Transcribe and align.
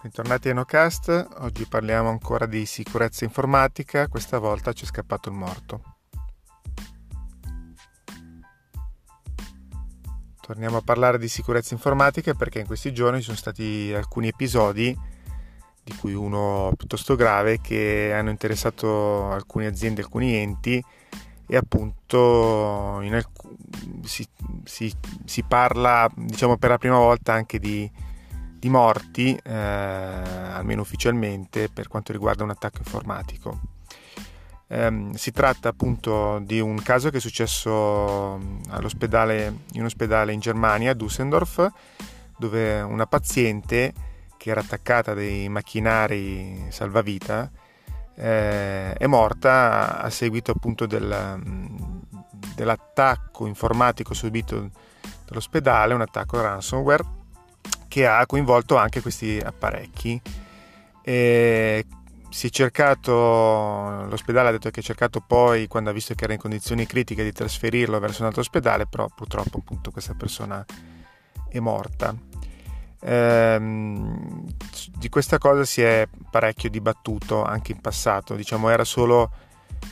Bentornati 0.00 0.48
a 0.48 0.54
NoCast, 0.54 1.28
oggi 1.38 1.66
parliamo 1.66 2.08
ancora 2.08 2.46
di 2.46 2.64
sicurezza 2.66 3.24
informatica, 3.24 4.06
questa 4.06 4.38
volta 4.38 4.72
ci 4.72 4.84
è 4.84 4.86
scappato 4.86 5.28
il 5.28 5.34
morto. 5.34 5.82
Torniamo 10.40 10.76
a 10.76 10.82
parlare 10.82 11.18
di 11.18 11.26
sicurezza 11.26 11.74
informatica 11.74 12.32
perché 12.34 12.60
in 12.60 12.66
questi 12.66 12.94
giorni 12.94 13.18
ci 13.18 13.24
sono 13.24 13.36
stati 13.36 13.92
alcuni 13.92 14.28
episodi, 14.28 14.96
di 15.82 15.96
cui 15.96 16.14
uno 16.14 16.72
piuttosto 16.76 17.16
grave, 17.16 17.60
che 17.60 18.12
hanno 18.14 18.30
interessato 18.30 19.32
alcune 19.32 19.66
aziende, 19.66 20.02
alcuni 20.02 20.32
enti 20.36 20.80
e 21.44 21.56
appunto 21.56 22.98
alc- 22.98 23.48
si, 24.04 24.24
si, 24.62 24.94
si 25.24 25.42
parla 25.42 26.08
diciamo 26.14 26.56
per 26.56 26.70
la 26.70 26.78
prima 26.78 26.98
volta 26.98 27.32
anche 27.32 27.58
di 27.58 28.06
di 28.58 28.68
morti, 28.68 29.38
eh, 29.42 29.52
almeno 29.52 30.82
ufficialmente, 30.82 31.68
per 31.68 31.88
quanto 31.88 32.12
riguarda 32.12 32.42
un 32.42 32.50
attacco 32.50 32.78
informatico. 32.78 33.60
Eh, 34.66 35.10
si 35.14 35.30
tratta 35.30 35.68
appunto 35.68 36.40
di 36.40 36.60
un 36.60 36.82
caso 36.82 37.10
che 37.10 37.18
è 37.18 37.20
successo 37.20 38.36
mm, 38.38 38.60
in 38.72 39.80
un 39.80 39.84
ospedale 39.84 40.32
in 40.32 40.40
Germania, 40.40 40.90
a 40.90 40.94
Düsseldorf, 40.94 41.70
dove 42.36 42.80
una 42.80 43.06
paziente 43.06 43.92
che 44.36 44.50
era 44.50 44.60
attaccata 44.60 45.12
a 45.12 45.14
dei 45.14 45.48
macchinari 45.48 46.66
salvavita 46.68 47.50
eh, 48.14 48.92
è 48.92 49.06
morta 49.06 50.00
a 50.00 50.10
seguito 50.10 50.50
appunto 50.50 50.86
del, 50.86 51.36
mm, 51.36 51.76
dell'attacco 52.54 53.46
informatico 53.46 54.14
subito 54.14 54.70
dall'ospedale, 55.24 55.94
un 55.94 56.00
attacco 56.00 56.40
ransomware 56.40 57.17
che 57.88 58.06
ha 58.06 58.24
coinvolto 58.26 58.76
anche 58.76 59.00
questi 59.00 59.40
apparecchi. 59.42 60.20
E 61.02 61.86
si 62.30 62.48
è 62.48 62.50
cercato, 62.50 64.06
l'ospedale 64.08 64.48
ha 64.48 64.52
detto 64.52 64.70
che 64.70 64.80
ha 64.80 64.82
cercato 64.82 65.20
poi, 65.20 65.66
quando 65.66 65.90
ha 65.90 65.92
visto 65.92 66.14
che 66.14 66.24
era 66.24 66.34
in 66.34 66.38
condizioni 66.38 66.86
critiche, 66.86 67.24
di 67.24 67.32
trasferirlo 67.32 67.98
verso 67.98 68.20
un 68.20 68.26
altro 68.26 68.42
ospedale, 68.42 68.86
però 68.86 69.08
purtroppo 69.14 69.58
appunto 69.58 69.90
questa 69.90 70.14
persona 70.14 70.64
è 71.48 71.58
morta. 71.58 72.14
Ehm, 73.00 74.44
di 74.96 75.08
questa 75.08 75.38
cosa 75.38 75.64
si 75.64 75.82
è 75.82 76.06
parecchio 76.30 76.68
dibattuto 76.68 77.44
anche 77.44 77.72
in 77.72 77.80
passato, 77.80 78.34
diciamo 78.34 78.68
era 78.68 78.84
solo 78.84 79.30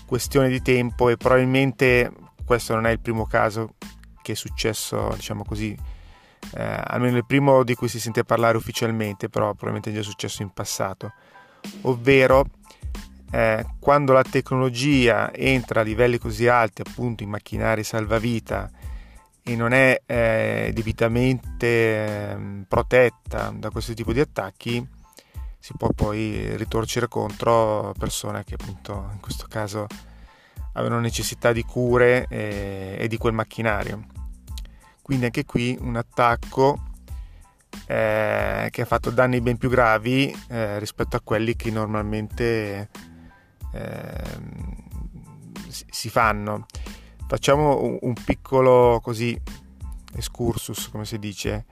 questione 0.07 0.49
di 0.49 0.61
tempo 0.61 1.09
e 1.09 1.17
probabilmente 1.17 2.13
questo 2.45 2.75
non 2.75 2.87
è 2.87 2.91
il 2.91 3.01
primo 3.01 3.25
caso 3.27 3.75
che 4.23 4.33
è 4.33 4.35
successo, 4.35 5.11
diciamo 5.15 5.45
così, 5.45 5.77
eh, 6.55 6.81
almeno 6.85 7.17
il 7.17 7.27
primo 7.27 7.63
di 7.65 7.75
cui 7.75 7.89
si 7.89 8.01
sente 8.01 8.25
parlare 8.25 8.57
ufficialmente, 8.57 9.29
però 9.29 9.49
probabilmente 9.49 9.91
è 9.91 9.95
già 9.95 10.03
successo 10.03 10.43
in 10.43 10.51
passato, 10.51 11.13
ovvero 11.83 12.47
eh, 13.31 13.67
quando 13.79 14.13
la 14.13 14.23
tecnologia 14.23 15.33
entra 15.33 15.81
a 15.81 15.85
livelli 15.85 16.19
così 16.19 16.47
alti, 16.47 16.83
appunto 16.83 17.23
in 17.23 17.31
macchinari 17.31 17.83
salvavita, 17.83 18.71
e 19.43 19.55
non 19.55 19.73
è 19.73 20.01
eh, 20.07 20.71
debitamente 20.75 21.67
eh, 21.67 22.37
protetta 22.67 23.53
da 23.55 23.71
questo 23.71 23.95
tipo 23.95 24.13
di 24.13 24.21
attacchi, 24.21 24.85
si 25.59 25.73
può 25.77 25.89
poi 25.91 26.57
ritorcere 26.57 27.09
contro 27.09 27.93
persone 27.99 28.45
che 28.45 28.55
appunto 28.55 29.09
in 29.13 29.21
questo 29.21 29.47
caso 29.49 29.87
avevano 30.75 31.01
necessità 31.01 31.53
di 31.53 31.63
cure 31.63 32.27
e, 32.29 32.97
eh, 32.99 33.05
e 33.05 33.09
di 33.09 33.17
quel 33.17 33.33
macchinario. 33.33 34.05
Quindi 35.07 35.27
anche 35.27 35.45
qui 35.45 35.79
un 35.81 35.95
attacco 35.95 36.81
eh, 37.87 38.67
che 38.73 38.83
ha 38.83 38.85
fatto 38.85 39.11
danni 39.11 39.41
ben 39.41 39.57
più 39.57 39.69
gravi 39.69 40.37
eh, 40.49 40.81
rispetto 40.81 41.15
a 41.15 41.21
quelli 41.23 41.55
che 41.55 41.71
normalmente 41.71 42.91
eh, 43.73 44.25
si 45.69 46.09
fanno. 46.09 46.67
Facciamo 47.29 47.99
un 48.01 48.15
piccolo 48.15 48.99
così 49.01 49.41
excursus, 50.13 50.89
come 50.89 51.05
si 51.05 51.21
dice. 51.21 51.67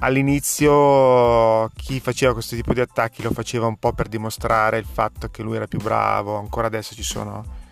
All'inizio 0.00 1.68
chi 1.76 2.00
faceva 2.00 2.32
questo 2.32 2.56
tipo 2.56 2.74
di 2.74 2.80
attacchi 2.80 3.22
lo 3.22 3.30
faceva 3.30 3.68
un 3.68 3.76
po' 3.76 3.92
per 3.92 4.08
dimostrare 4.08 4.78
il 4.78 4.84
fatto 4.84 5.28
che 5.28 5.44
lui 5.44 5.54
era 5.54 5.68
più 5.68 5.78
bravo, 5.78 6.38
ancora 6.38 6.66
adesso 6.66 6.92
ci 6.92 7.04
sono 7.04 7.65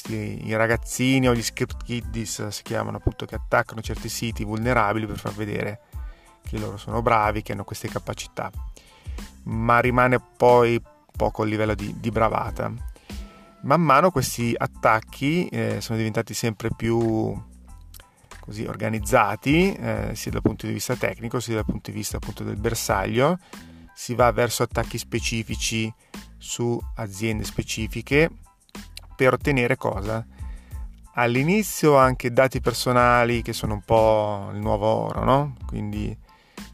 questi 0.00 0.46
i 0.46 0.56
ragazzini 0.56 1.28
o 1.28 1.34
gli 1.34 1.42
script 1.42 1.84
kiddies 1.84 2.48
si 2.48 2.62
chiamano 2.62 2.96
appunto 2.96 3.26
che 3.26 3.34
attaccano 3.34 3.80
certi 3.80 4.08
siti 4.08 4.44
vulnerabili 4.44 5.06
per 5.06 5.18
far 5.18 5.34
vedere 5.34 5.80
che 6.42 6.58
loro 6.58 6.76
sono 6.76 7.02
bravi, 7.02 7.42
che 7.42 7.52
hanno 7.52 7.64
queste 7.64 7.88
capacità, 7.88 8.50
ma 9.44 9.78
rimane 9.80 10.18
poi 10.18 10.82
poco 11.14 11.44
il 11.44 11.50
livello 11.50 11.74
di, 11.74 11.94
di 11.98 12.10
bravata. 12.10 12.72
Man 13.62 13.82
mano 13.82 14.10
questi 14.10 14.54
attacchi 14.56 15.46
eh, 15.48 15.80
sono 15.82 15.98
diventati 15.98 16.32
sempre 16.32 16.70
più 16.74 17.38
così 18.40 18.64
organizzati, 18.64 19.74
eh, 19.74 20.12
sia 20.14 20.30
dal 20.30 20.40
punto 20.40 20.66
di 20.66 20.72
vista 20.72 20.96
tecnico 20.96 21.40
sia 21.40 21.56
dal 21.56 21.66
punto 21.66 21.90
di 21.90 21.96
vista 21.96 22.16
appunto 22.16 22.42
del 22.42 22.56
bersaglio, 22.56 23.38
si 23.94 24.14
va 24.14 24.32
verso 24.32 24.62
attacchi 24.62 24.96
specifici 24.96 25.92
su 26.38 26.80
aziende 26.94 27.44
specifiche 27.44 28.30
per 29.24 29.34
ottenere 29.34 29.76
cosa? 29.76 30.24
All'inizio 31.16 31.98
anche 31.98 32.32
dati 32.32 32.62
personali 32.62 33.42
che 33.42 33.52
sono 33.52 33.74
un 33.74 33.82
po' 33.82 34.48
il 34.54 34.60
nuovo 34.60 34.86
oro, 34.86 35.24
no? 35.24 35.56
Quindi 35.66 36.16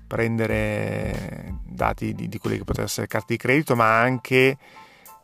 prendere 0.06 1.56
dati 1.64 2.14
di, 2.14 2.28
di 2.28 2.38
quelli 2.38 2.58
che 2.58 2.62
potrebbero 2.62 2.86
essere 2.86 3.08
carte 3.08 3.32
di 3.32 3.36
credito, 3.36 3.74
ma 3.74 3.98
anche, 3.98 4.58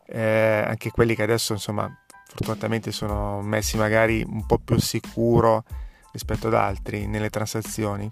eh, 0.05 0.65
anche 0.67 0.91
quelli 0.91 1.15
che 1.15 1.23
adesso 1.23 1.53
insomma 1.53 1.89
fortunatamente 2.25 2.91
sono 2.91 3.41
messi 3.41 3.77
magari 3.77 4.21
un 4.27 4.45
po' 4.45 4.57
più 4.57 4.77
sicuro 4.77 5.63
rispetto 6.11 6.47
ad 6.47 6.55
altri 6.55 7.07
nelle 7.07 7.29
transazioni 7.29 8.11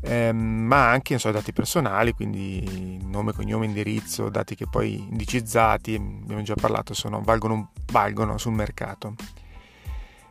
ehm, 0.00 0.36
ma 0.36 0.90
anche 0.90 1.18
so, 1.18 1.30
dati 1.30 1.52
personali, 1.52 2.12
quindi 2.12 2.98
nome, 3.04 3.32
cognome, 3.32 3.66
indirizzo, 3.66 4.28
dati 4.28 4.54
che 4.54 4.66
poi 4.66 4.94
indicizzati, 4.94 5.94
abbiamo 5.94 6.42
già 6.42 6.54
parlato, 6.54 6.94
sono, 6.94 7.20
valgono, 7.22 7.70
valgono 7.92 8.38
sul 8.38 8.52
mercato. 8.52 9.14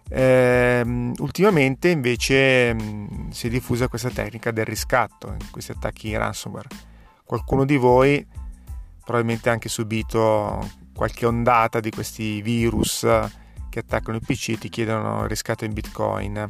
Ehm, 0.09 1.13
ultimamente 1.19 1.89
invece 1.89 2.73
mh, 2.73 3.29
si 3.29 3.47
è 3.47 3.49
diffusa 3.49 3.87
questa 3.87 4.09
tecnica 4.09 4.51
del 4.51 4.65
riscatto, 4.65 5.35
questi 5.51 5.71
attacchi 5.71 6.15
ransomware. 6.15 6.69
Qualcuno 7.23 7.65
di 7.65 7.77
voi 7.77 8.25
probabilmente 9.03 9.49
ha 9.49 9.53
anche 9.53 9.69
subito 9.69 10.69
qualche 10.93 11.25
ondata 11.25 11.79
di 11.79 11.89
questi 11.89 12.41
virus 12.41 13.07
che 13.69 13.79
attaccano 13.79 14.17
il 14.17 14.23
PC 14.25 14.49
e 14.49 14.57
ti 14.59 14.69
chiedono 14.69 15.23
il 15.23 15.29
riscatto 15.29 15.65
in 15.65 15.73
bitcoin, 15.73 16.47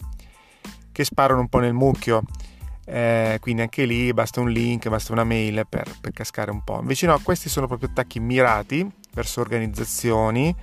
che 0.92 1.04
sparano 1.06 1.40
un 1.40 1.48
po' 1.48 1.60
nel 1.60 1.74
mucchio 1.74 2.24
eh, 2.86 3.38
quindi 3.40 3.62
anche 3.62 3.86
lì 3.86 4.14
basta 4.14 4.40
un 4.40 4.50
link, 4.50 4.90
basta 4.90 5.14
una 5.14 5.24
mail 5.24 5.66
per, 5.68 5.92
per 6.00 6.12
cascare 6.12 6.52
un 6.52 6.64
po'. 6.64 6.80
Invece 6.80 7.08
no, 7.08 7.20
questi 7.20 7.50
sono 7.50 7.68
proprio 7.68 7.90
attacchi 7.90 8.20
mirati 8.20 8.90
verso 9.14 9.42
organizzazioni 9.42 10.56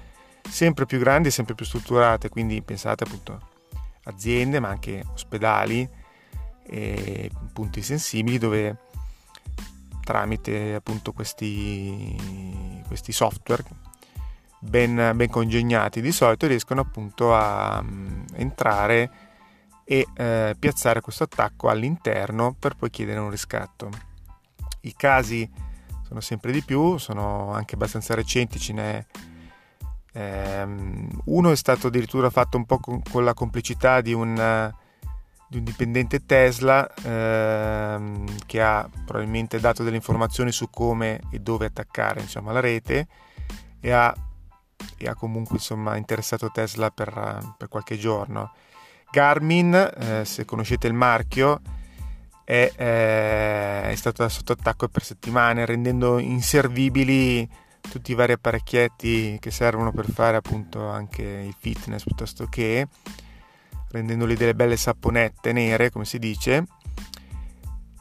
sempre 0.49 0.87
più 0.87 0.99
grandi 0.99 1.31
sempre 1.31 1.55
più 1.55 1.65
strutturate, 1.65 2.29
quindi 2.29 2.63
pensate 2.63 3.05
appunto 3.05 3.49
aziende 4.05 4.61
ma 4.61 4.69
anche 4.69 5.05
ospedali 5.13 5.89
e 6.67 7.31
punti 7.53 7.83
sensibili 7.83 8.39
dove 8.39 8.77
tramite 10.05 10.75
appunto 10.75 11.13
questi, 11.13 12.17
questi 12.87 13.13
software 13.13 13.65
ben, 14.61 15.13
ben 15.15 15.29
congegnati 15.29 16.01
di 16.01 16.13
solito 16.13 16.47
riescono 16.47 16.81
appunto 16.81 17.35
a 17.35 17.81
um, 17.81 18.25
entrare 18.35 19.11
e 19.91 20.07
eh, 20.15 20.55
piazzare 20.57 21.01
questo 21.01 21.25
attacco 21.25 21.69
all'interno 21.69 22.55
per 22.57 22.77
poi 22.77 22.91
chiedere 22.91 23.19
un 23.19 23.29
riscatto. 23.29 23.91
I 24.83 24.95
casi 24.95 25.51
sono 26.07 26.21
sempre 26.21 26.53
di 26.53 26.63
più, 26.63 26.97
sono 26.97 27.53
anche 27.53 27.75
abbastanza 27.75 28.15
recenti, 28.15 28.61
ce 28.61 28.73
n'è 28.73 29.07
ehm, 30.13 31.23
uno 31.25 31.51
è 31.51 31.57
stato 31.57 31.89
addirittura 31.89 32.31
fatto 32.31 32.57
un 32.57 32.67
po' 32.67 32.79
con, 32.79 33.03
con 33.03 33.25
la 33.25 33.35
complicità 33.35 34.01
di 34.01 34.13
un, 34.13 34.73
di 35.49 35.59
un 35.59 35.65
dipendente 35.65 36.25
Tesla 36.25 36.89
ehm, 36.95 38.47
che 38.47 38.63
ha 38.63 38.89
probabilmente 39.05 39.59
dato 39.59 39.83
delle 39.83 39.97
informazioni 39.97 40.53
su 40.53 40.71
come 40.71 41.19
e 41.33 41.41
dove 41.41 41.67
attaccare 41.67 42.21
insomma, 42.21 42.53
la 42.53 42.61
rete 42.61 43.09
e 43.81 43.91
ha, 43.91 44.15
e 44.97 45.09
ha 45.09 45.17
comunque 45.17 45.57
insomma, 45.57 45.97
interessato 45.97 46.53
Tesla 46.53 46.93
per, 46.93 47.55
per 47.59 47.67
qualche 47.67 47.99
giorno 47.99 48.53
Garmin, 49.11 49.75
eh, 49.75 50.25
se 50.25 50.45
conoscete 50.45 50.87
il 50.87 50.95
marchio, 50.95 51.61
è, 52.45 52.73
eh, 52.77 53.91
è 53.91 53.95
stato 53.95 54.29
sotto 54.29 54.53
attacco 54.53 54.89
per 54.89 55.03
settimane, 55.03 55.65
rendendo 55.67 56.19
inservibili 56.19 57.49
tutti 57.81 58.13
i 58.13 58.15
vari 58.15 58.33
apparecchietti 58.33 59.39
che 59.41 59.51
servono 59.51 59.93
per 59.93 60.11
fare 60.11 60.37
appunto 60.37 60.89
anche 60.89 61.23
il 61.23 61.55
fitness 61.59 62.05
piuttosto 62.05 62.47
che 62.47 62.87
rendendoli 63.91 64.35
delle 64.35 64.55
belle 64.55 64.77
saponette 64.77 65.53
nere 65.53 65.91
come 65.91 66.05
si 66.05 66.19
dice. 66.19 66.67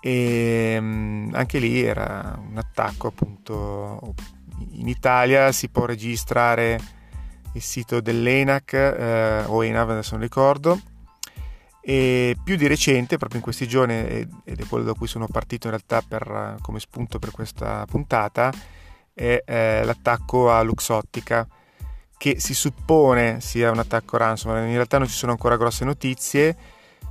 E 0.02 0.78
um, 0.80 1.30
anche 1.34 1.60
lì 1.60 1.82
era 1.82 2.40
un 2.50 2.58
attacco 2.58 3.08
appunto 3.08 4.14
in 4.72 4.88
Italia 4.88 5.52
si 5.52 5.70
può 5.70 5.86
registrare 5.86 6.80
il 7.54 7.62
sito 7.62 8.00
dell'ENAC 8.00 8.74
eh, 8.74 9.44
o 9.46 9.64
ENAV 9.64 9.90
adesso 9.90 10.12
non 10.12 10.22
ricordo 10.22 10.80
e 11.90 12.38
più 12.44 12.56
di 12.56 12.68
recente 12.68 13.18
proprio 13.18 13.40
in 13.40 13.44
questi 13.44 13.68
giorni 13.68 13.96
ed 13.96 14.60
è 14.60 14.66
quello 14.68 14.84
da 14.84 14.94
cui 14.94 15.08
sono 15.08 15.26
partito 15.26 15.66
in 15.66 15.74
realtà 15.74 16.04
per, 16.08 16.58
come 16.62 16.80
spunto 16.80 17.18
per 17.18 17.32
questa 17.32 17.84
puntata 17.90 18.54
è 19.12 19.42
eh, 19.44 19.84
l'attacco 19.84 20.52
a 20.52 20.62
Luxottica 20.62 21.48
che 22.16 22.40
si 22.40 22.54
suppone 22.54 23.42
sia 23.42 23.72
un 23.72 23.80
attacco 23.80 24.18
ransomware. 24.18 24.68
In 24.68 24.74
realtà 24.76 25.00
non 25.00 25.08
ci 25.08 25.16
sono 25.16 25.32
ancora 25.32 25.58
grosse 25.58 25.84
notizie. 25.84 26.56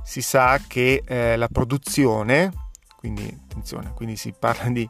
Si 0.01 0.21
sa 0.21 0.57
che 0.65 1.03
eh, 1.05 1.35
la 1.35 1.49
produzione 1.49 2.69
quindi 2.95 3.37
attenzione 3.43 3.91
quindi 3.93 4.15
si 4.15 4.33
parla 4.37 4.69
di 4.69 4.89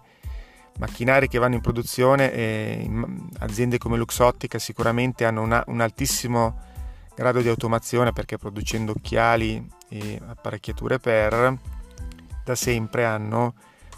macchinari 0.78 1.28
che 1.28 1.40
vanno 1.40 1.56
in 1.56 1.62
produzione 1.62 2.32
e 2.32 2.88
aziende 3.40 3.80
come 3.80 3.98
Luxottica 3.98 4.60
sicuramente 4.60 5.26
hanno 5.26 5.42
una, 5.42 5.64
un 5.66 5.82
altissimo 5.82 6.62
grado 7.16 7.42
di 7.42 7.50
automazione 7.50 8.14
perché 8.14 8.38
producendo 8.38 8.92
occhiali 8.92 9.78
e 9.90 10.20
apparecchiature 10.26 11.00
per 11.00 11.58
da 12.44 12.56
sempre 12.56 13.06
hanno 13.06 13.54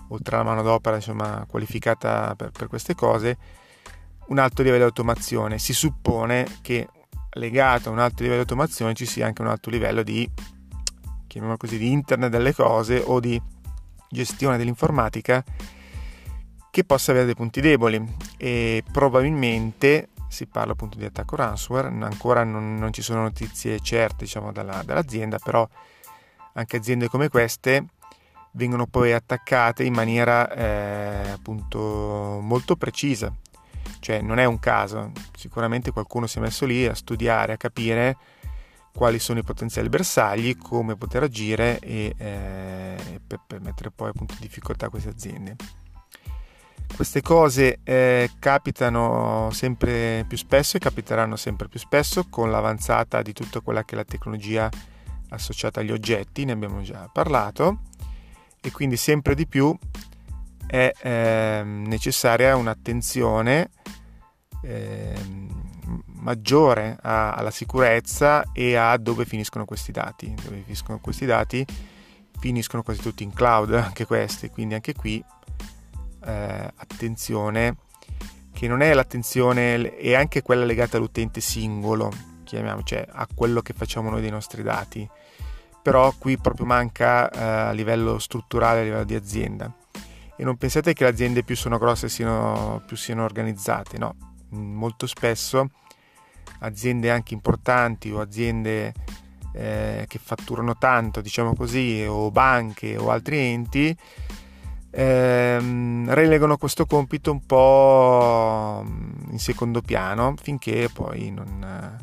oltre 0.10 0.36
alla 0.36 0.44
manodopera 0.44 0.96
insomma 0.96 1.46
qualificata 1.48 2.34
per, 2.36 2.52
per 2.52 2.68
queste 2.68 2.96
cose 2.96 3.38
un 4.28 4.40
alto 4.40 4.62
livello 4.62 4.84
di 4.84 4.90
automazione. 4.90 5.60
Si 5.60 5.74
suppone 5.74 6.48
che 6.62 6.88
legato 7.34 7.90
a 7.90 7.92
un 7.92 8.00
alto 8.00 8.24
livello 8.24 8.44
di 8.44 8.50
automazione 8.50 8.94
ci 8.94 9.06
sia 9.06 9.26
anche 9.26 9.42
un 9.42 9.48
alto 9.48 9.70
livello 9.70 10.04
di 10.04 10.30
chiamiamolo 11.28 11.58
così 11.58 11.78
di 11.78 11.92
internet 11.92 12.30
delle 12.30 12.54
cose 12.54 13.02
o 13.06 13.20
di 13.20 13.42
gestione 14.10 14.58
dell'informatica 14.58 15.44
che 16.70 16.84
possa 16.84 17.12
avere 17.12 17.26
dei 17.26 17.36
punti 17.36 17.62
deboli. 17.62 18.04
E 18.38 18.84
probabilmente 18.92 20.10
si 20.32 20.48
parla 20.48 20.72
appunto 20.72 20.98
di 20.98 21.06
attacco 21.06 21.36
ransomware, 21.36 21.90
ancora 21.90 22.44
non, 22.44 22.76
non 22.76 22.94
ci 22.94 23.02
sono 23.02 23.22
notizie 23.22 23.82
certe 23.82 24.24
diciamo, 24.24 24.52
dalla, 24.52 24.82
dall'azienda, 24.84 25.38
però 25.38 25.68
anche 26.54 26.78
aziende 26.78 27.10
come 27.10 27.28
queste 27.28 27.86
vengono 28.54 28.88
poi 28.88 29.12
attaccate 29.12 29.84
in 29.84 29.94
maniera 29.94 30.50
eh, 30.54 31.30
appunto 31.32 32.40
molto 32.42 32.78
precisa, 32.78 33.34
cioè 34.00 34.22
non 34.22 34.40
è 34.40 34.46
un 34.46 34.60
caso, 34.60 35.12
sicuramente 35.36 35.92
qualcuno 35.92 36.28
si 36.28 36.38
è 36.38 36.42
messo 36.42 36.66
lì 36.66 36.86
a 36.86 36.96
studiare, 36.96 37.54
a 37.54 37.58
capire 37.58 38.18
quali 38.94 39.20
sono 39.20 39.40
i 39.40 39.44
potenziali 39.44 39.90
bersagli, 39.90 40.58
come 40.58 40.96
poter 40.96 41.24
agire 41.24 41.80
e 41.80 42.14
eh, 42.18 43.22
per, 43.26 43.42
per 43.46 43.62
mettere 43.62 43.92
poi 43.92 44.10
appunto 44.10 44.34
in 44.34 44.40
difficoltà 44.40 44.90
queste 44.90 45.10
aziende. 45.10 45.56
Queste 46.96 47.22
cose 47.22 47.80
eh, 47.84 48.30
capitano 48.40 49.50
sempre 49.52 50.24
più 50.28 50.38
spesso 50.38 50.78
e 50.78 50.80
capiteranno 50.80 51.36
sempre 51.36 51.68
più 51.68 51.80
spesso 51.80 52.28
con 52.30 52.52
l'avanzata 52.52 53.22
di 53.22 53.34
tutta 53.34 53.60
quella 53.60 53.84
che 53.84 53.96
è 53.96 53.98
la 53.98 54.04
tecnologia 54.04 54.70
associata 55.30 55.80
agli 55.80 55.92
oggetti, 55.92 56.46
ne 56.46 56.52
abbiamo 56.52 56.82
già 56.82 57.10
parlato, 57.12 57.80
e 58.62 58.72
quindi 58.72 58.98
sempre 58.98 59.34
di 59.34 59.48
più 59.48 59.76
è 60.68 60.92
eh, 61.02 61.64
necessaria 61.66 62.56
un'attenzione 62.56 63.72
eh, 64.64 65.16
maggiore 66.06 66.98
a, 67.02 67.34
alla 67.34 67.52
sicurezza 67.52 68.52
e 68.54 68.76
a 68.76 68.96
dove 68.98 69.26
finiscono 69.26 69.66
questi 69.66 69.92
dati. 69.92 70.34
Dove 70.42 70.62
finiscono 70.64 71.00
questi 71.00 71.26
dati? 71.26 71.66
Finiscono 72.40 72.84
quasi 72.84 73.02
tutti 73.02 73.24
in 73.24 73.34
cloud, 73.34 73.74
anche 73.76 74.06
questi, 74.06 74.50
quindi 74.50 74.76
anche 74.76 74.94
qui 74.94 75.24
eh, 76.26 76.72
attenzione 76.76 77.78
che 78.54 78.68
non 78.68 78.82
è 78.82 78.94
l'attenzione, 78.94 79.96
è 79.96 80.14
anche 80.14 80.42
quella 80.42 80.66
legata 80.66 80.98
all'utente 80.98 81.42
singolo, 81.42 82.12
chiamiamo, 82.44 82.84
cioè 82.84 83.06
a 83.10 83.28
quello 83.34 83.62
che 83.62 83.74
facciamo 83.74 84.10
noi 84.10 84.22
dei 84.22 84.30
nostri 84.30 84.62
dati, 84.62 85.08
però 85.82 86.14
qui 86.18 86.38
proprio 86.38 86.66
manca 86.66 87.30
eh, 87.30 87.42
a 87.70 87.72
livello 87.72 88.20
strutturale, 88.20 88.82
a 88.82 88.84
livello 88.84 89.04
di 89.04 89.16
azienda. 89.16 89.74
E 90.36 90.44
non 90.44 90.58
pensate 90.58 90.94
che 90.94 91.04
le 91.04 91.10
aziende 91.10 91.44
più 91.44 91.56
sono 91.56 91.78
grosse 91.78 92.10
siano, 92.10 92.82
più 92.86 92.96
siano 92.98 93.24
organizzate, 93.24 93.98
no, 93.98 94.16
molto 94.50 95.08
spesso 95.08 95.70
aziende 96.60 97.10
anche 97.10 97.34
importanti 97.34 98.12
o 98.12 98.20
aziende 98.20 98.94
eh, 99.54 100.06
che 100.08 100.20
fatturano 100.20 100.78
tanto, 100.78 101.22
diciamo 101.22 101.56
così, 101.56 102.06
o 102.08 102.32
banche 102.32 102.98
o 102.98 103.10
altri 103.10 103.38
enti, 103.40 103.96
ehm, 104.92 106.14
relegano 106.14 106.58
questo 106.58 106.86
compito 106.86 107.32
un 107.32 107.46
po' 107.46 108.84
in 109.30 109.40
secondo 109.40 109.82
piano 109.82 110.36
finché 110.42 110.90
poi 110.92 111.32
non, 111.32 111.98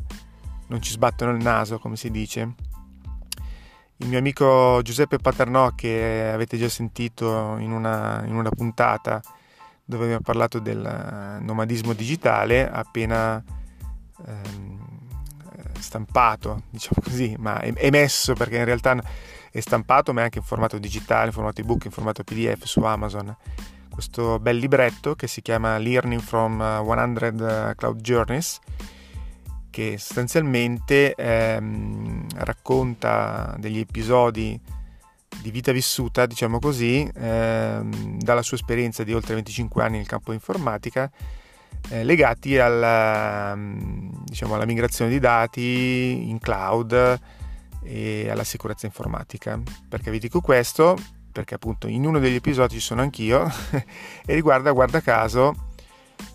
non 0.67 0.81
ci 0.81 0.91
sbattono 0.91 1.31
il 1.31 1.41
naso, 1.41 1.79
come 1.79 1.95
si 1.95 2.09
dice. 2.11 2.53
Il 3.97 4.07
mio 4.07 4.17
amico 4.17 4.79
Giuseppe 4.81 5.17
Paternò, 5.17 5.71
che 5.75 6.31
avete 6.33 6.57
già 6.57 6.69
sentito 6.69 7.57
in 7.59 7.71
una, 7.71 8.23
in 8.25 8.35
una 8.35 8.49
puntata 8.49 9.21
dove 9.83 10.03
abbiamo 10.03 10.23
parlato 10.23 10.59
del 10.59 11.39
nomadismo 11.41 11.93
digitale, 11.93 12.69
ha 12.69 12.77
appena 12.77 13.43
ehm, 14.25 14.79
stampato, 15.79 16.63
diciamo 16.69 17.01
così, 17.03 17.35
ma 17.37 17.61
emesso 17.61 18.33
perché 18.33 18.57
in 18.57 18.65
realtà 18.65 18.95
è 19.51 19.59
stampato 19.59 20.13
ma 20.13 20.23
anche 20.23 20.39
in 20.39 20.43
formato 20.43 20.77
digitale, 20.77 21.27
in 21.27 21.33
formato 21.33 21.61
ebook, 21.61 21.85
in 21.85 21.91
formato 21.91 22.23
PDF 22.23 22.63
su 22.65 22.81
Amazon. 22.81 23.35
Questo 23.89 24.39
bel 24.39 24.57
libretto 24.57 25.15
che 25.15 25.27
si 25.27 25.41
chiama 25.41 25.77
Learning 25.77 26.21
from 26.21 26.59
100 26.59 27.25
uh, 27.25 27.75
Cloud 27.75 27.99
Journeys 28.01 28.59
che 29.69 29.97
sostanzialmente 29.97 31.13
ehm, 31.13 32.25
racconta 32.35 33.55
degli 33.59 33.79
episodi 33.79 34.59
di 35.41 35.51
vita 35.51 35.71
vissuta, 35.71 36.25
diciamo 36.25 36.59
così, 36.59 37.09
ehm, 37.13 38.17
dalla 38.19 38.41
sua 38.41 38.57
esperienza 38.57 39.03
di 39.03 39.13
oltre 39.13 39.35
25 39.35 39.83
anni 39.83 39.97
nel 39.97 40.07
campo 40.07 40.33
informatica, 40.33 41.09
eh, 41.89 42.03
legati 42.03 42.57
alla, 42.57 43.55
diciamo, 44.25 44.55
alla 44.55 44.65
migrazione 44.65 45.11
di 45.11 45.19
dati 45.19 46.27
in 46.29 46.39
cloud, 46.39 47.19
e 47.83 48.29
alla 48.29 48.43
sicurezza 48.43 48.85
informatica. 48.85 49.59
Perché 49.87 50.11
vi 50.11 50.19
dico 50.19 50.41
questo? 50.41 50.97
Perché 51.31 51.55
appunto 51.55 51.87
in 51.87 52.05
uno 52.05 52.19
degli 52.19 52.35
episodi 52.35 52.75
ci 52.75 52.79
sono 52.79 53.01
anch'io 53.01 53.49
e 54.25 54.33
riguarda, 54.33 54.71
guarda 54.71 55.01
caso, 55.01 55.69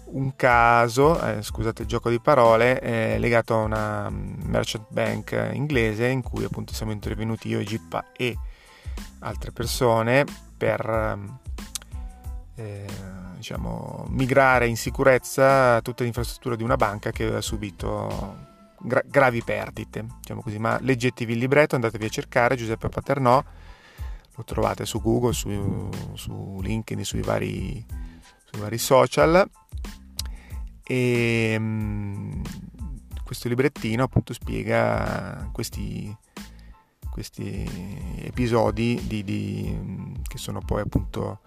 un 0.07 0.37
caso, 0.37 1.21
eh, 1.21 1.43
scusate 1.43 1.83
il 1.83 1.89
gioco 1.89 2.09
di 2.11 2.21
parole, 2.21 2.81
eh, 2.81 3.19
legato 3.19 3.55
a 3.55 3.63
una 3.63 4.11
mm, 4.11 4.43
merchant 4.45 4.87
bank 4.89 5.51
inglese 5.53 6.07
in 6.07 6.23
cui 6.23 6.45
appunto 6.45 6.73
siamo 6.73 6.93
intervenuti 6.93 7.49
io, 7.49 7.63
Gippa 7.63 8.13
e 8.17 8.37
altre 9.21 9.51
persone 9.51 10.25
per 10.57 11.17
mm, 11.17 11.29
eh, 12.57 12.87
diciamo, 13.37 14.07
migrare 14.11 14.67
in 14.69 14.77
sicurezza 14.77 15.81
tutta 15.83 16.05
l'infrastruttura 16.05 16.57
di 16.57 16.63
una 16.63 16.77
banca 16.77 17.11
che 17.11 17.25
aveva 17.25 17.41
subito 17.41 18.53
gra- 18.85 19.05
gravi 19.07 19.43
perdite, 19.43 20.05
diciamo 20.21 20.43
così, 20.43 20.59
ma 20.59 20.79
leggetevi 20.81 21.33
il 21.33 21.39
libretto, 21.39 21.75
andatevi 21.75 22.05
a 22.05 22.09
cercare 22.09 22.57
Giuseppe 22.57 22.89
Paternò, 22.89 23.43
lo 24.37 24.45
trovate 24.45 24.85
su 24.85 25.01
Google, 25.01 25.33
su, 25.33 25.89
su 26.15 26.61
LinkedIn, 26.61 27.05
sui 27.05 27.23
vari, 27.23 27.85
sui 28.45 28.61
vari 28.61 28.79
social. 28.79 29.49
E 30.87 31.55
um, 31.59 32.43
questo 33.25 33.49
librettino 33.49 34.05
appunto 34.05 34.35
spiega 34.35 35.49
questi, 35.53 36.15
questi 37.11 37.67
episodi 38.23 39.01
di, 39.07 39.25
di, 39.25 40.13
che 40.25 40.37
sono 40.37 40.61
poi 40.61 40.83
appunto 40.83 41.41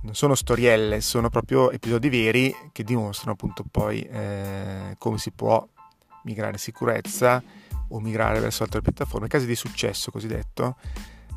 non 0.00 0.14
sono 0.14 0.34
storielle, 0.34 1.00
sono 1.00 1.28
proprio 1.28 1.70
episodi 1.70 2.08
veri 2.08 2.54
che 2.72 2.84
dimostrano 2.84 3.32
appunto 3.32 3.64
poi 3.68 4.00
eh, 4.00 4.94
come 4.96 5.18
si 5.18 5.32
può 5.32 5.66
migrare 6.28 6.52
in 6.52 6.58
sicurezza 6.58 7.42
o 7.88 8.00
migrare 8.00 8.38
verso 8.38 8.62
altre 8.62 8.82
piattaforme, 8.82 9.28
casi 9.28 9.46
di 9.46 9.54
successo 9.54 10.10
cosiddetto, 10.10 10.76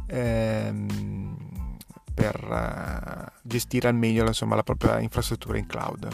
ehm, 0.07 1.77
per 2.13 2.43
uh, 2.43 3.39
gestire 3.41 3.87
al 3.87 3.95
meglio 3.95 4.25
insomma, 4.25 4.55
la 4.55 4.63
propria 4.63 4.99
infrastruttura 4.99 5.57
in 5.57 5.65
cloud. 5.65 6.07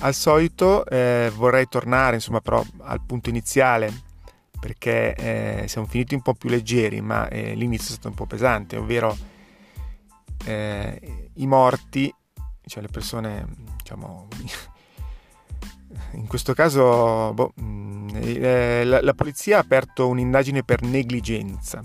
Al 0.00 0.12
solito 0.12 0.84
eh, 0.86 1.32
vorrei 1.34 1.68
tornare 1.68 2.16
insomma, 2.16 2.40
però 2.40 2.62
al 2.80 3.00
punto 3.00 3.30
iniziale 3.30 3.90
perché 4.60 5.14
eh, 5.14 5.68
siamo 5.68 5.86
finiti 5.86 6.14
un 6.14 6.22
po' 6.22 6.34
più 6.34 6.50
leggeri, 6.50 7.00
ma 7.00 7.28
eh, 7.28 7.54
l'inizio 7.54 7.88
è 7.88 7.92
stato 7.92 8.08
un 8.08 8.14
po' 8.14 8.26
pesante, 8.26 8.76
ovvero 8.76 9.16
eh, 10.44 11.30
i 11.34 11.46
morti, 11.46 12.12
cioè 12.66 12.82
le 12.82 12.88
persone 12.88 13.46
diciamo, 13.76 14.28
in 16.12 16.26
questo 16.26 16.54
caso 16.54 17.32
boh, 17.32 17.52
mm, 17.60 18.08
eh, 18.14 18.84
la, 18.84 19.00
la, 19.02 19.14
polizia 19.14 19.56
ha 19.56 19.60
aperto 19.60 20.08
un'indagine 20.08 20.62
per 20.62 20.82
negligenza. 20.82 21.82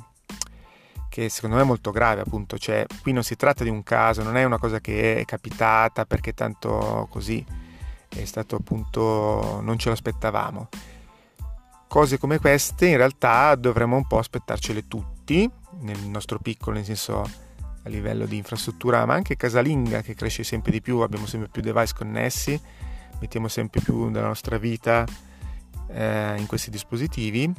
che 1.09 1.27
secondo 1.27 1.57
me 1.57 1.63
è 1.63 1.65
molto 1.65 1.91
grave 1.91 2.21
appunto, 2.21 2.57
cioè 2.57 2.85
qui 3.01 3.11
non 3.11 3.23
si 3.23 3.35
tratta 3.35 3.63
di 3.63 3.69
un 3.69 3.83
caso, 3.83 4.23
non 4.23 4.37
è 4.37 4.43
una 4.43 4.57
cosa 4.57 4.79
che 4.79 5.19
è 5.19 5.25
capitata 5.25 6.05
perché 6.05 6.33
tanto 6.33 7.07
così 7.09 7.43
è 8.07 8.25
stato 8.25 8.55
appunto 8.55 9.59
non 9.61 9.77
ce 9.77 9.87
lo 9.87 9.93
aspettavamo. 9.93 10.69
Cose 11.87 12.17
come 12.17 12.39
queste 12.39 12.87
in 12.87 12.95
realtà 12.95 13.53
dovremmo 13.55 13.97
un 13.97 14.07
po' 14.07 14.19
aspettarcele 14.19 14.87
tutti, 14.87 15.49
nel 15.81 15.99
nostro 16.07 16.39
piccolo, 16.39 16.77
nel 16.77 16.85
senso 16.85 17.21
a 17.83 17.89
livello 17.89 18.25
di 18.25 18.37
infrastruttura, 18.37 19.05
ma 19.05 19.13
anche 19.13 19.35
casalinga 19.35 20.01
che 20.01 20.15
cresce 20.15 20.43
sempre 20.43 20.71
di 20.71 20.81
più, 20.81 20.99
abbiamo 20.99 21.25
sempre 21.25 21.49
più 21.49 21.61
device 21.61 21.93
connessi, 21.93 22.61
mettiamo 23.21 23.47
sempre 23.47 23.79
più 23.81 24.09
della 24.11 24.27
nostra 24.27 24.57
vita 24.57 25.05
eh, 25.87 26.35
in 26.37 26.47
questi 26.47 26.71
dispositivi, 26.71 27.51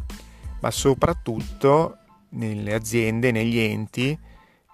ma 0.61 0.71
soprattutto 0.71 1.99
nelle 2.31 2.75
aziende, 2.75 3.31
negli 3.31 3.59
enti 3.59 4.19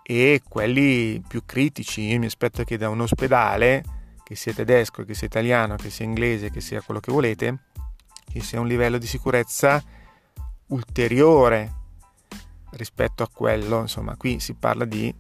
e 0.03 0.43
quelli 0.49 1.23
più 1.29 1.43
critici. 1.45 2.01
Io 2.03 2.19
mi 2.19 2.27
aspetto 2.27 2.65
che 2.65 2.79
da 2.79 2.89
un 2.89 3.03
ospedale, 3.03 3.85
che 4.25 4.35
sia 4.35 4.55
tedesco, 4.55 5.05
che 5.05 5.15
sia 5.15 5.27
italiano, 5.27 5.77
che 5.77 5.91
sia 5.91 6.05
inglese, 6.05 6.51
che 6.51 6.61
sia 6.61 6.81
quello 6.81 7.01
che 7.01 7.13
volete, 7.13 7.59
ci 8.33 8.41
sia 8.41 8.61
un 8.61 8.67
livello 8.67 8.99
di 8.99 9.07
sicurezza 9.07 9.83
ulteriore 10.69 11.75
rispetto 12.71 13.23
a 13.23 13.29
quello, 13.33 13.81
insomma, 13.81 14.17
qui 14.17 14.41
si 14.41 14.55
parla 14.55 14.85
di, 14.85 15.15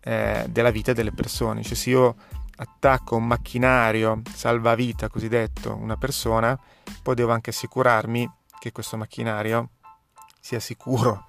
eh, 0.00 0.46
della 0.48 0.70
vita 0.70 0.92
delle 0.92 1.12
persone, 1.12 1.62
cioè 1.62 1.74
se 1.74 1.90
io 1.90 2.16
attacco 2.60 3.16
un 3.16 3.26
macchinario 3.26 4.20
salvavita 4.32 5.08
cosiddetto 5.08 5.74
una 5.74 5.96
persona, 5.96 6.58
poi 7.02 7.14
devo 7.14 7.32
anche 7.32 7.50
assicurarmi 7.50 8.30
che 8.58 8.72
questo 8.72 8.96
macchinario 8.96 9.70
sia 10.38 10.60
sicuro 10.60 11.26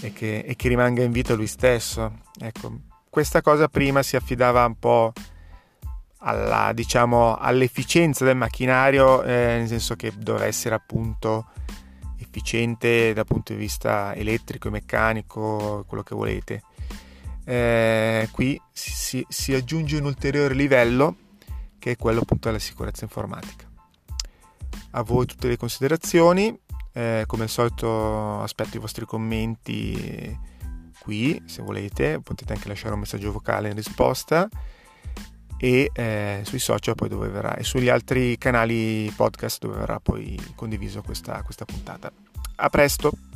e 0.00 0.12
che, 0.12 0.40
e 0.40 0.54
che 0.54 0.68
rimanga 0.68 1.02
in 1.02 1.10
vita 1.10 1.34
lui 1.34 1.48
stesso. 1.48 2.20
Ecco, 2.38 2.78
questa 3.10 3.42
cosa 3.42 3.68
prima 3.68 4.02
si 4.02 4.14
affidava 4.14 4.64
un 4.64 4.78
po' 4.78 5.12
alla, 6.18 6.72
diciamo, 6.72 7.36
all'efficienza 7.36 8.24
del 8.24 8.36
macchinario, 8.36 9.22
eh, 9.22 9.56
nel 9.58 9.68
senso 9.68 9.96
che 9.96 10.12
doveva 10.16 10.46
essere 10.46 10.74
appunto 10.74 11.46
efficiente 12.18 13.12
dal 13.12 13.26
punto 13.26 13.52
di 13.52 13.58
vista 13.58 14.14
elettrico 14.14 14.70
meccanico, 14.70 15.84
quello 15.86 16.02
che 16.02 16.14
volete. 16.14 16.62
Eh, 17.48 18.28
qui 18.32 18.60
si, 18.72 19.24
si, 19.28 19.54
aggiunge 19.54 19.96
un 19.98 20.06
ulteriore 20.06 20.52
livello 20.52 21.16
che 21.78 21.92
è 21.92 21.96
quello 21.96 22.22
appunto 22.22 22.48
della 22.48 22.58
sicurezza 22.58 23.04
informatica. 23.04 23.70
A 24.90 25.02
voi 25.02 25.26
tutte 25.26 25.46
le 25.46 25.56
considerazioni, 25.56 26.58
eh, 26.92 27.22
come 27.26 27.44
al 27.44 27.48
solito 27.48 28.40
aspetto 28.40 28.76
i 28.76 28.80
vostri 28.80 29.04
commenti 29.04 30.36
qui 30.98 31.40
se 31.46 31.62
volete, 31.62 32.20
potete 32.20 32.52
anche 32.52 32.66
lasciare 32.66 32.94
un 32.94 33.00
messaggio 33.00 33.30
vocale 33.30 33.68
in 33.68 33.76
risposta 33.76 34.48
e 35.56 35.90
eh, 35.94 36.40
sui 36.44 36.58
social 36.58 36.96
poi 36.96 37.08
dove 37.08 37.28
verrà 37.28 37.54
e 37.54 37.62
sugli 37.62 37.88
altri 37.88 38.36
canali 38.38 39.10
podcast 39.14 39.60
dove 39.60 39.78
verrà 39.78 40.00
poi 40.00 40.36
condiviso 40.56 41.02
questa, 41.02 41.42
questa 41.42 41.64
puntata. 41.64 42.10
A 42.56 42.68
presto! 42.70 43.35